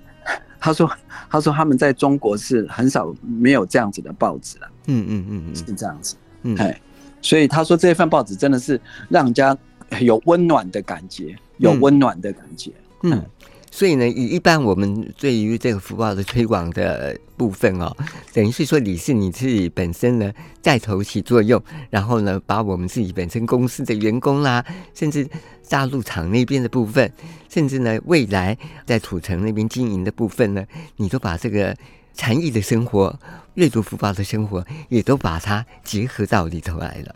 [0.57, 0.89] 他说
[1.29, 4.67] 他说他们在中国是很少没有这样子的报纸了。
[4.87, 6.15] 嗯嗯嗯嗯，是这样子。
[6.43, 6.81] 嗯，哎，
[7.21, 9.57] 所以他说这份报纸真的是让人家
[9.99, 12.71] 有温暖的感觉，有温暖的感觉。
[13.03, 13.11] 嗯。
[13.11, 13.25] 嗯
[13.73, 17.95] 所以呢，以一般我们对于这个福报的推广的部分哦，
[18.33, 20.31] 等于是说你是你自己本身呢
[20.61, 25.25] 带头起作用，然后呢，把我们自己本身公司的员工啦，甚至
[25.69, 27.11] 大陆厂那边的部分，
[27.49, 30.65] 甚至呢未来在土城那边经营的部分呢，
[30.97, 31.73] 你都把这个
[32.13, 33.17] 禅意的生活、
[33.53, 37.15] 阅读福报的生活，也都把它结合到里头来了。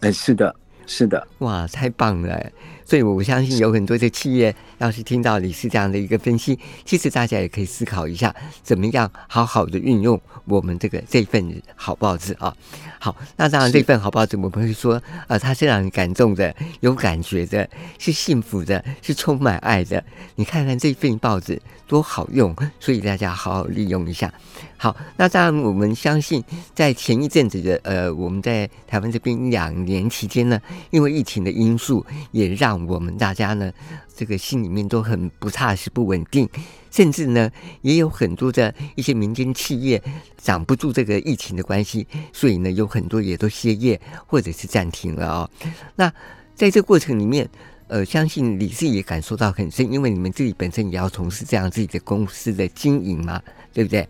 [0.00, 0.54] 哎，是的。
[0.88, 2.40] 是的，哇，太棒了！
[2.86, 12.56] 所以我相信有很多的企业，要是听到你是这样的一个分析，其实大家也可以思考一下，怎么样好好的运用我们这个这份好报纸啊。
[13.00, 17.68] 好，那当然这份好报纸，我们会说，呃，它是让你感动的，有感觉的，
[17.98, 20.02] 是幸福的，是充满爱的。
[20.36, 24.32] 你看看这份报纸多好用，所以大家好好利用一下。
[24.78, 26.42] 好，那当然我们相信，
[26.74, 30.60] 在前一阵子的呃，我们在台湾这边两年期间呢。
[30.90, 33.72] 因为疫情的因素，也让我们大家呢，
[34.14, 36.48] 这个心里面都很不踏实、不稳定，
[36.90, 37.50] 甚至呢，
[37.82, 40.02] 也有很多的一些民间企业
[40.44, 45.50] 挡不住这个疫情的关系，所以呢，有很多也都歇业或者是暂停了哦。
[45.94, 46.12] 那
[46.54, 47.48] 在这过程里面，
[47.88, 53.40] 呃，相信你自己也感受到很深，因为你们自己本身也要从事这样自己的公司的经营嘛，
[53.72, 54.08] 对不对？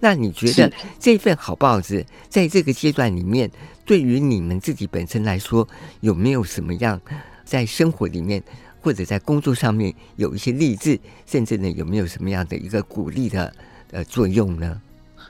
[0.00, 3.50] 那你觉得这份好报纸在这个阶段里面，
[3.84, 5.66] 对于你们自己本身来说，
[6.00, 7.00] 有没有什么样
[7.48, 8.42] 在生活里面
[8.82, 13.50] 或者在工作上面有一些励志，甚至呢有没有什么样的一个鼓励的
[13.90, 14.78] 呃作用呢？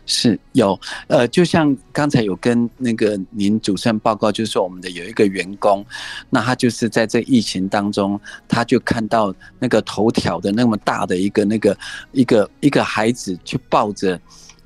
[0.04, 5.84] 是有，呃，就像刚才有跟那个您主持人报告，就是说我们的有一个员工，
[6.28, 11.78] 那他就是在这疫情当中，他就看到那个头条的那么大的一个那个
[12.12, 14.20] 一个一个孩子去抱着。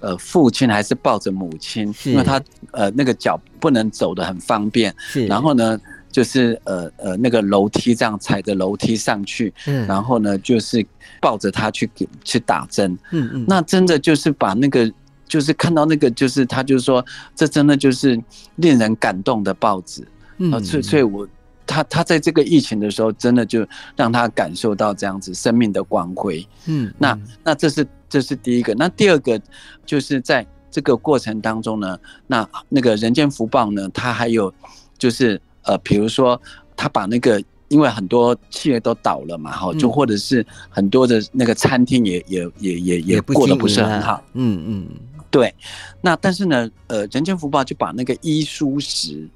[0.05, 4.93] 呃，父亲还是抱着母亲，因为他呃那个脚不能走的很方便，
[5.29, 5.81] 然后呢，
[6.13, 10.87] 就是呃呃那个楼梯这样踩着楼梯上去，嗯，然后呢就是
[11.21, 14.89] 抱着他去给去打针，嗯嗯，那真的就是把那个
[15.27, 18.23] 就是看到那个就是他就是说这真的就是
[18.57, 20.07] 令人感动的报纸，
[20.39, 21.27] 嗯，所以所以我
[21.67, 27.85] 他他在这个疫情的时候，真的就让他感受到这样子生命的光辉，嗯，那那这是。
[28.13, 29.41] 这是第一个，那第二个
[29.87, 34.53] 就是在这个过程当中呢，那那个人间福报呢，他还有
[34.99, 36.41] 就是呃，比如说
[36.77, 44.89] 他把那个，因为很多企业都倒了嘛，哈，就或者是很多的那个餐厅也也也也也过得不是很好，嗯嗯，
[45.31, 45.55] 对，
[46.01, 49.29] 那但是呢，呃，人间福报就把那个衣蔬食。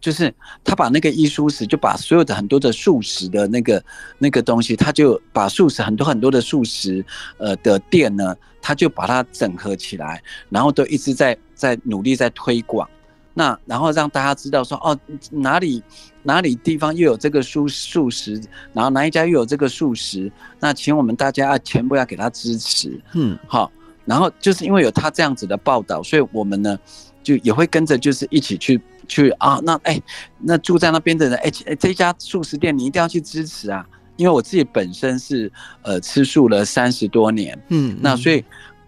[0.00, 3.84] 就是他把那个衣蔬食，就把所有的很多的素食的那个
[4.18, 7.04] 那个东西，他就把素食很多很多的素食
[7.38, 12.90] 呃的店呢，他就把它整合起来，然后都一直在在努力在推广，
[13.34, 14.98] 那然后让大家知道说哦，
[15.30, 15.82] 哪里
[16.22, 18.40] 哪里地方又有这个素素食，
[18.72, 23.70] 然后哪一家又有这个素食，那请我们大家全部要给他支持，嗯，好，
[24.04, 26.78] 然后就是因为有他这样子的报道，所以我们呢
[27.22, 28.80] 就也会跟着就是一起去。
[29.08, 30.02] 去啊，那哎、欸，
[30.38, 33.84] 那住在那边的人，哎、欸，这家素食店你一定要去支持啊，
[34.16, 38.42] 因为我自己本身是呃吃素了三十多年，嗯，那所以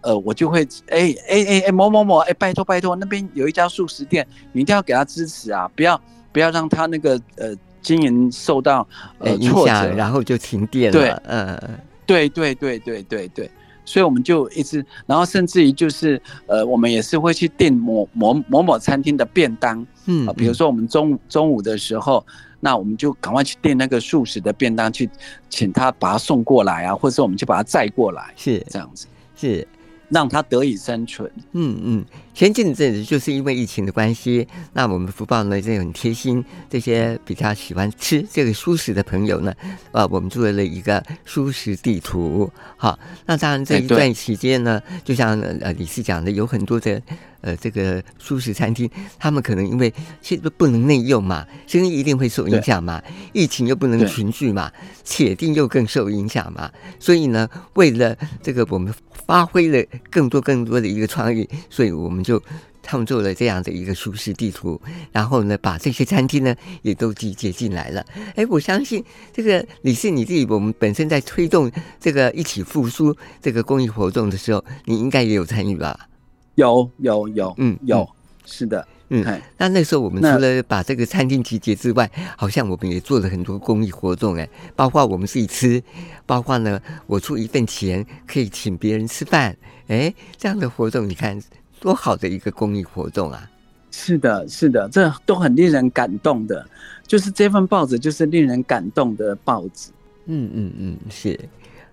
[0.05, 5.99] 呃我就会哎哎哎哎某某某哎、欸、拜托拜托，那边有一家素食店，你一定要给他支持啊，不要
[6.31, 8.87] 不要让他那个呃经营受到
[9.19, 11.59] 呃影响，然后就停电了，对，嗯，
[12.05, 13.49] 对对对对对对，
[13.83, 22.25] 所以我们就一直，然后甚至于就是呃，我们也是会去订某某某某餐厅的便当，嗯，比如说我们中午中午的时候，
[22.59, 25.09] 那我们就赶快去订那个素食的便当，去
[25.49, 28.63] 请他把它送过来啊，或者我们就把它载过来，是。
[28.69, 29.67] 这样子，是。
[30.09, 31.31] 让它得以生存。
[31.53, 39.53] 嗯嗯，前阵子就是因为疫情的关系，那我们福报呢，这很贴心，这些比较喜欢吃这个蔬食的朋友呢，
[39.91, 42.51] 呃，我们做了一个蔬食地图。
[42.77, 47.01] 好，那当然这一段期间呢，就像呃理事讲的，有很多的。
[47.41, 48.89] 呃，这个素食餐厅，
[49.19, 52.99] 他们可能因为现在不能内用嘛，生意一定会受影响嘛。
[53.33, 54.71] 疫情又不能群聚嘛，
[55.03, 56.71] 铁定又更受影响嘛。
[56.99, 58.91] 所以呢，为了这个，我们
[59.25, 62.41] 发挥了更多更多的一个创意，所以我们就
[62.83, 64.79] 创作了这样的一个舒适地图，
[65.11, 68.05] 然后呢，把这些餐厅呢也都集结进来了。
[68.35, 76.07] 哎，我相信这个李氏你自己，我们本身在推动这个一起复苏这个公益活动的时候，你应该也有参与吧？
[76.55, 78.07] 有有有，嗯，有，
[78.45, 79.23] 是的，嗯，
[79.57, 85.81] 那那时候我们除了把这个餐厅集结之外，好像我们也做了很多公益活动，哎，包括我们自己吃，
[86.25, 89.55] 包括呢，我出一份钱可以请别人吃饭，
[89.87, 91.39] 哎，这样的活动，你看
[91.79, 93.47] 多好的一个公益活动啊！
[93.91, 96.67] 是的，是的，这都很令人感动的，
[97.05, 99.91] 就是这份报纸就是令人感动的报纸。
[100.25, 101.39] 嗯嗯嗯，是。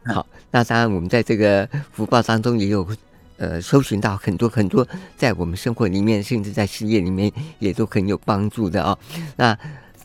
[0.04, 2.88] 好，那当然我们在这个福报当中也有。
[3.42, 7.28] 呃，搜寻到很多很多在我们生活里面，甚至在事业里面
[7.58, 8.96] 也都很有帮助的哦。
[9.34, 9.58] 那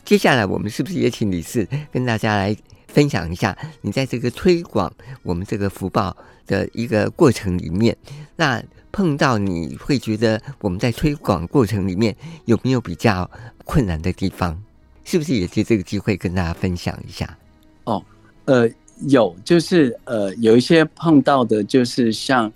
[0.04, 2.56] 接下来我们是不是也请理事跟大家来
[2.88, 6.16] 分享一下，你在这个推广我们这个福报
[6.48, 7.96] 的一个过程里面，
[8.34, 13.30] 那碰到你会觉得我们在推广过程里面有没有比较
[13.64, 14.60] 困难的地方？
[15.04, 17.38] 是不是也借这个机会跟大家分享一下？
[17.84, 18.02] 哦，
[18.46, 18.68] 呃，
[19.06, 22.52] 有，就是呃，有一些碰到的，就是像。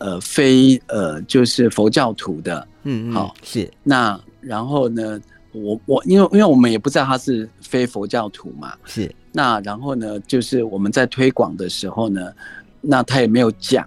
[0.00, 3.70] 呃，非呃，就是佛教徒的，嗯嗯，好是。
[3.82, 5.20] 那然后呢，
[5.52, 9.14] 我我因为因为我们也不知道他是非佛教徒嘛，是。
[9.30, 12.32] 那然后呢，就是我们在推广的时候呢，
[12.80, 13.86] 那他也没有讲。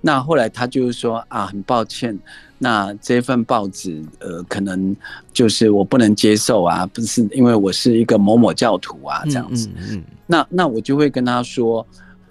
[0.00, 2.18] 那后来他就是说啊，很抱歉，
[2.58, 4.94] 那这份报纸呃，可能
[5.32, 9.68] 就是我不能接受啊，不是因为我是一个某某教徒啊，这样子。
[9.76, 10.04] 嗯，嗯，嗯。
[10.26, 11.86] 那那我就会跟他说，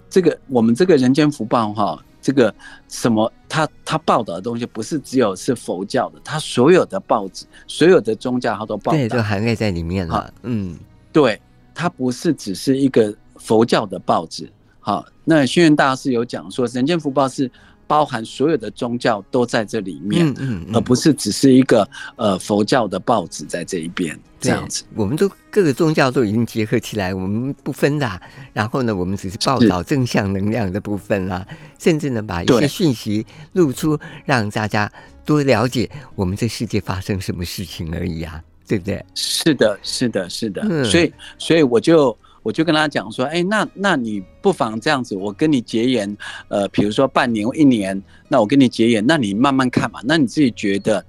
[0.10, 1.97] 这个我们这个人间福报哈。
[2.26, 2.52] 这个
[2.88, 10.34] 什么，他他报道的东西不是只有是佛教的，他所有的报纸、所有的宗教，他都报道，对，就涵盖在里面了。
[10.42, 10.76] 嗯，
[11.14, 11.40] 对，
[11.72, 14.52] 它不是只是一个佛教的报纸。
[14.80, 17.52] 好，那轩辕大师有讲说，人间福报是。
[17.88, 24.84] 包含所有的宗教都在这里面，嗯嗯，而不是只是一个呃佛教的报纸在这一边这样子。
[24.95, 28.21] 我们都各个宗教都已经结合起来，我们不分的。
[28.54, 31.45] 然后呢，我们只是报道正向能量的部分啦，
[31.80, 34.91] 甚至呢，把一些讯息露出，让大家
[35.24, 39.06] 多了解我们这世界发生什么事情而已啊，对不对？
[39.13, 40.62] 是的，是的，是的。
[40.69, 42.17] 嗯，所以，所以我就。
[42.46, 46.16] 我就跟他讲说，哎，那那你不妨这样子，我跟你结缘，
[46.48, 51.04] 呃，比如说半年、一年，那我跟你结缘，那你慢慢看嘛，那你自己觉得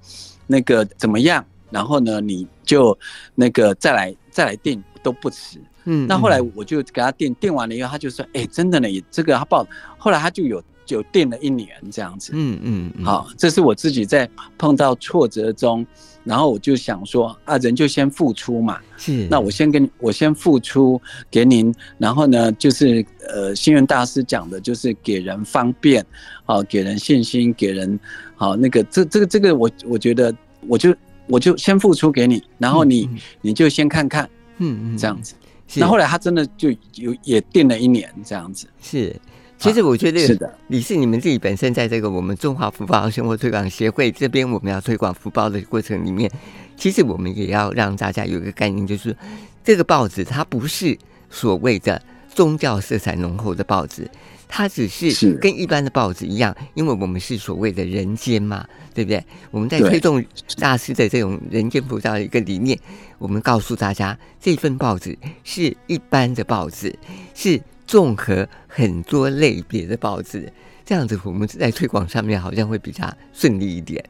[0.47, 1.45] 那个怎么样？
[1.69, 2.99] 然后呢，你就
[3.35, 5.61] 那个再来再来定都不迟。
[5.85, 9.67] 嗯，那后来我就给他定定完了以后，他就说，哎，真的呢，这个他报，
[9.99, 10.63] 后来他就有。
[10.87, 15.85] 就定了一年这样子，嗯嗯，嗯，好，这是我自己在碰到挫折中，
[16.23, 20.99] 然后我就想说啊，人就先付出嘛，是，那我先跟我先付出
[21.31, 26.07] 给您，然后呢，就是呃，星云大师讲的就是给人方便，
[26.45, 27.99] 好，给人信心，给人
[28.37, 30.35] 好那个这这个这个我我觉得
[30.69, 30.95] 我就
[31.27, 35.35] 我就先付出给你，然后你、嗯、你就先看看，嗯嗯，这样子，
[35.75, 39.15] 那后来他真的就有也定了一年这样子，是。
[39.59, 46.31] 其实我觉得，是的，你是你们自己本身在这个我们中华福报生活推广协会这边，我们要推广福报的过程里面，
[46.77, 49.17] 其实我们也要让大家有一个概念，就是
[49.65, 50.97] 这个报纸它不是
[51.31, 54.07] 所谓的宗教色彩浓厚的报纸，
[54.47, 59.25] 它只是跟一般的报纸一样，因为我们是所谓的人间嘛，对不对？
[59.51, 60.23] 我们在推动
[60.59, 62.79] 大师的这种人间福报的一个理念，
[63.17, 66.95] 我们告诉大家，这份报纸是一般的报纸，
[67.35, 67.59] 是。
[67.87, 70.53] 综合很多类别的报纸，
[70.85, 74.05] 这样子我们在推广上面好像会比较顺利一点。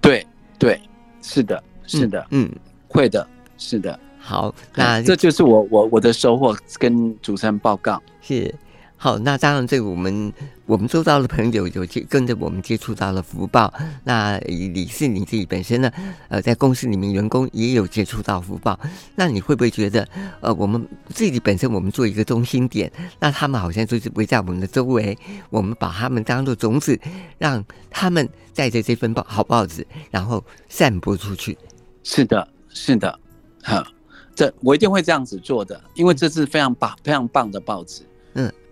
[0.00, 0.26] 对
[0.58, 0.80] 对，
[1.22, 2.58] 是的，是的，嗯，嗯
[2.88, 3.26] 会的，
[3.56, 3.98] 是的。
[4.18, 8.00] 好，那这就是我我我的收获，跟主持人报告。
[8.20, 8.54] 是。
[9.02, 10.32] 好，那当然，这个我们
[10.64, 13.74] 我们周遭的朋友有接跟着我们接触到了福报。
[14.04, 15.90] 那李氏你自己本身呢，
[16.28, 18.78] 呃，在公司里面员工也有接触到福报。
[19.16, 20.06] 那你会不会觉得，
[20.40, 25.18] 呃，我们自己本身我们做一个中心点，那他们好像就是围在我们的周围，
[25.50, 26.96] 我们把他们当做种子，
[27.38, 31.58] 让他们带着这份报好报纸，然后散播出去。
[32.04, 33.18] 是的，是的，
[33.64, 33.84] 好，
[34.32, 38.02] 这我一定会这样子做的，因为这是非常棒、非常棒的报纸。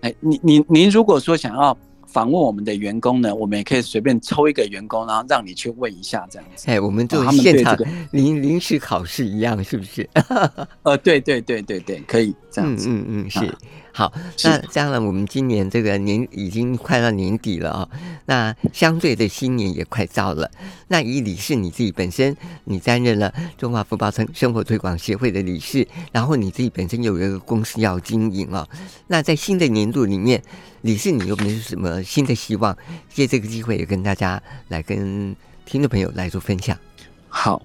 [0.03, 1.77] 嗯，哎，您您您如果说想要
[2.07, 6.71] 访问我们的员工呢，我们也可以随便抽一个员工，然后让你去问一下这样子。
[6.71, 7.77] 哎，我们就现场
[8.11, 10.09] 临临时考试一样，是不是？
[10.83, 12.89] 呃，对对对对对，可以这样子。
[12.89, 13.55] 嗯嗯嗯，是。
[13.93, 14.13] 好，
[14.45, 17.89] 那这样呢，我们今年这个年已经快到年底了啊、哦，
[18.27, 20.49] 那相对的新年也快到了。
[20.89, 28.69] 那以理事你自己本身，你担任了中华福报生生活推广协会的理事，然后你自己本身有一个公司要经营啊、哦。
[29.09, 30.41] 那在新的年度里面，
[30.83, 32.77] 理事你有没有什么新的希望？
[33.13, 35.35] 借这个机会也跟大家来跟
[35.67, 36.79] 听众朋友来做分享。
[37.29, 37.61] 好，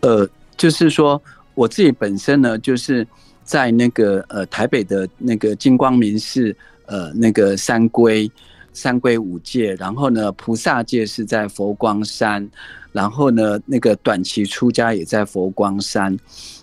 [0.00, 1.20] 呃，就是说
[1.54, 3.04] 我自己本身呢，就是。
[3.44, 8.30] 在那个呃台北的那个金光明寺，呃那个三归
[8.72, 12.48] 三归五戒，然后呢菩萨戒是在佛光山，
[12.90, 16.16] 然后呢那个短期出家也在佛光山。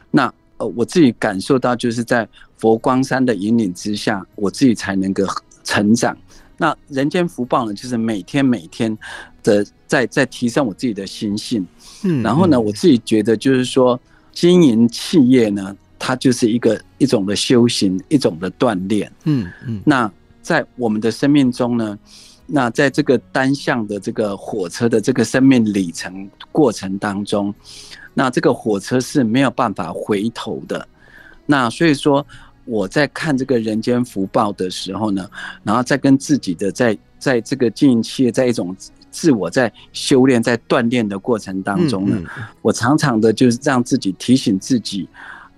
[0.10, 2.28] 那呃我自己感受到就是在
[2.58, 5.24] 佛光山的引领之下，我自己才能够
[5.64, 6.18] 成长。
[6.58, 8.98] 那人间福报呢，就是每天每天
[9.44, 11.66] 的在在提升我自己的心性。
[12.04, 14.00] 嗯，然后呢我自己觉得就是说
[14.32, 15.78] 经营企业呢。
[16.04, 19.10] 它就是一个一种的修行，一种的锻炼。
[19.26, 19.80] 嗯嗯。
[19.86, 21.95] 那在我们的生命中呢，
[22.47, 27.54] 那在这个单向的这个火车的这个生命里程过程当中，
[28.16, 30.88] 那这个火车是没有办法回头的。
[31.45, 32.26] 那所以说，
[32.66, 35.30] 我在看这个人间福报的时候呢，
[35.64, 38.76] 然后再跟自己的在在这个经营企业，在一种
[39.12, 42.20] 自我在修炼、在锻炼的过程当中呢，
[42.64, 45.08] 我常常的就是让自己提醒自己。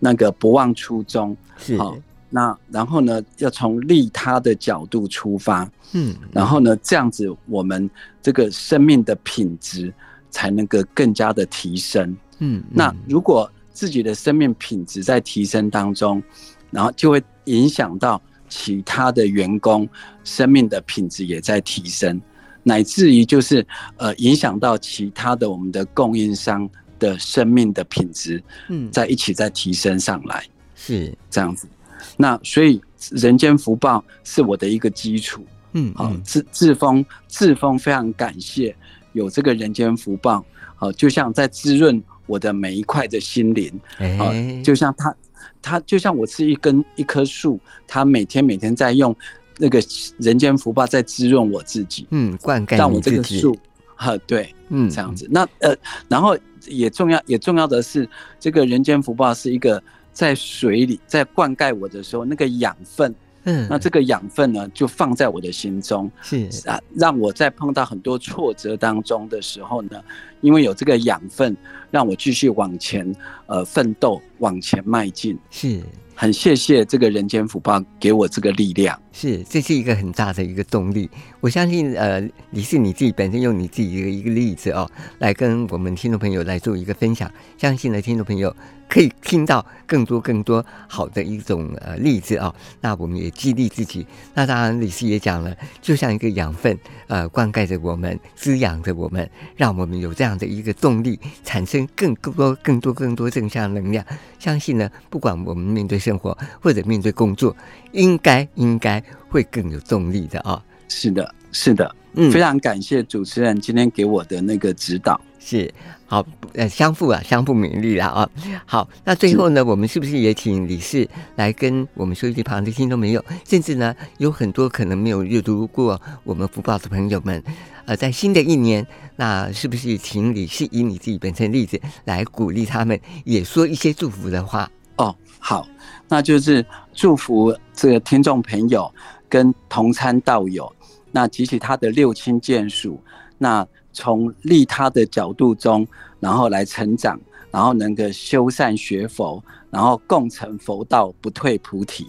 [0.04, 1.98] 那个不忘初衷，是好。
[2.30, 7.90] 那然后呢，要从利他的角度出发，嗯，然后呢，这样子我们
[8.22, 9.94] 这个生命的品质
[10.30, 12.62] 才能够更加的提升，嗯。
[12.70, 16.22] 那如果自己的生命品质在提升当中，
[16.70, 19.88] 然后就会影响到其他的员工
[20.26, 22.20] 生命的品质也在提升，
[22.64, 23.66] 乃至于就是
[23.98, 26.70] 呃影响到其他的我们的供应商。
[27.04, 31.14] 的生命的品质，嗯，在一起在提升上来，是。
[31.30, 31.68] 这样子。
[32.16, 32.82] 那所以
[33.12, 35.44] 人间福报是我的一个基础，
[35.74, 38.74] 嗯，好，志志峰志峰非常感谢
[39.12, 40.46] 有这个人间福报，
[40.76, 45.16] 好，就像在滋润我的每一块的心灵，哎，就像他
[45.62, 49.16] 他就像我是一根一棵树，他每天每天在用
[49.58, 49.82] 那个
[50.20, 53.58] 人间福报在滋润我自己，嗯，灌溉让我这个树，
[54.04, 55.28] 哈， 对，嗯，这样子。
[55.32, 55.76] 那呃，
[56.08, 56.38] 然后。
[56.70, 58.08] 也重要，也重要的是，
[58.40, 59.84] 这个人间福报是一个
[60.14, 70.02] 在水里在灌溉我的时候，那个养分，嗯，那这个养分呢，就放在我的心中，是啊，让我在碰到很多挫折当中的时候呢，
[70.40, 71.54] 因为有这个养分，
[71.92, 73.14] 让我继续往前，
[73.48, 75.82] 呃，奋斗，往前迈进，是。
[76.16, 81.10] 很谢谢这个人间福报给我这个力量，是，这是一个很大的一个动力。
[81.42, 82.22] 我相信，呃，
[82.52, 84.88] 你是你自己本身用你自己的一个例子哦，
[85.18, 87.30] 来跟我们听众朋友来做一个分享。
[87.58, 88.56] 相信呢，听众朋友。
[88.90, 94.06] 可以听到更多更多好的一种呃例子啊、哦，那我们也激励自己。
[94.36, 96.78] 那当然，李师也讲了，就像一个养分，
[97.08, 104.06] 呃，灌溉着我们，滋养着我们，让我们有这样的一个动力，产生更多更多更多正向能量。
[104.40, 107.56] 相信呢，不管我们面对生活或者面对工作，
[107.92, 115.20] 应该应该会更有动力的啊、是的，是的，嗯，非常感谢主持人今天给我的那个指导。
[115.40, 115.70] 是，
[116.06, 118.30] 好，呃，相互啊，相互勉励了啊。
[118.66, 127.44] 好，那最后呢，我们是不是也请李氏来跟我们收音机旁的听众朋友，甚至呢，有很多可能没有阅读过我们福报的朋友们，
[127.86, 128.88] 呃，在新的一年，
[129.18, 134.70] 那是不是请李氏以你自己本身的例子来鼓励他们，也说一些祝福的话？
[134.96, 135.68] 哦，好，
[136.08, 138.90] 那就是祝福这个听众朋友
[139.28, 140.74] 跟同参道友，
[141.14, 143.02] 那及其他的六亲眷属，
[143.38, 143.66] 那。
[143.96, 145.88] 从利他的角度中，
[146.20, 147.16] 然后来成长，
[147.52, 149.40] 然后能够修善学佛，
[149.70, 152.04] 然后共成佛道，不退菩提。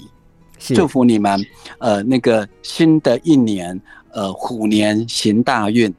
[0.58, 1.38] 祝福你们，
[1.78, 3.78] 呃，那个新的一年，
[4.12, 5.92] 呃，虎年行大运。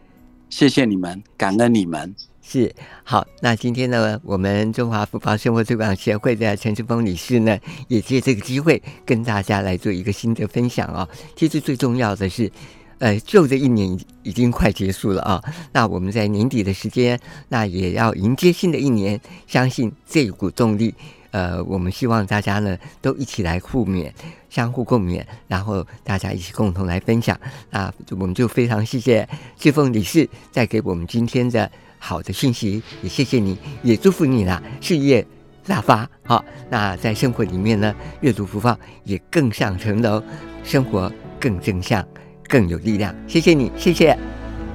[0.50, 2.16] 谢谢你们，感恩你们。
[2.42, 11.08] 是好，那今天呢，我们中华福报生活推广协会的陈志峰女士呢，也借这个机会跟大家来做一个新的分享哦。
[11.36, 12.52] 其实最重要的是，
[13.00, 15.44] 呃，旧的一年已经快结束了啊，
[15.74, 17.20] 那我们在年底的时间，
[17.50, 20.94] 那也要迎接新的一年，相信这一股动力。
[21.32, 24.10] 呃，我们希望大家呢都一起来互勉，
[24.50, 27.38] 相互共勉，然后大家一起共同来分享。
[27.70, 29.28] 那我们就非常谢谢
[29.58, 31.70] 志丰理事带给我们今天的
[32.00, 35.28] 好的讯息，也谢谢你，也祝福你啦，事业
[35.68, 36.10] 大发。
[36.24, 40.24] 好，那在生活里面呢，阅读福报也更上层楼，
[40.64, 42.08] 生活更正向，
[42.48, 43.14] 更有力量。
[43.28, 44.18] 谢谢你，谢谢，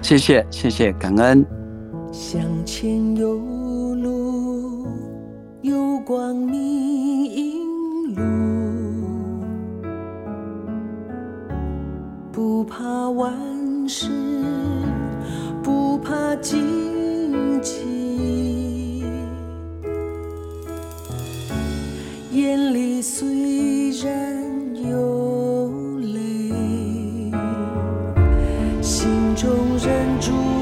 [0.02, 1.44] 谢谢，谢谢，感恩。
[2.12, 3.34] 向前有
[3.94, 4.86] 路
[5.62, 8.22] 有光明引路，
[12.32, 13.32] 不怕万
[13.88, 14.08] 事，
[15.62, 19.04] 不怕荆棘，
[22.32, 25.19] 眼里虽然有
[29.40, 30.59] 中忍住。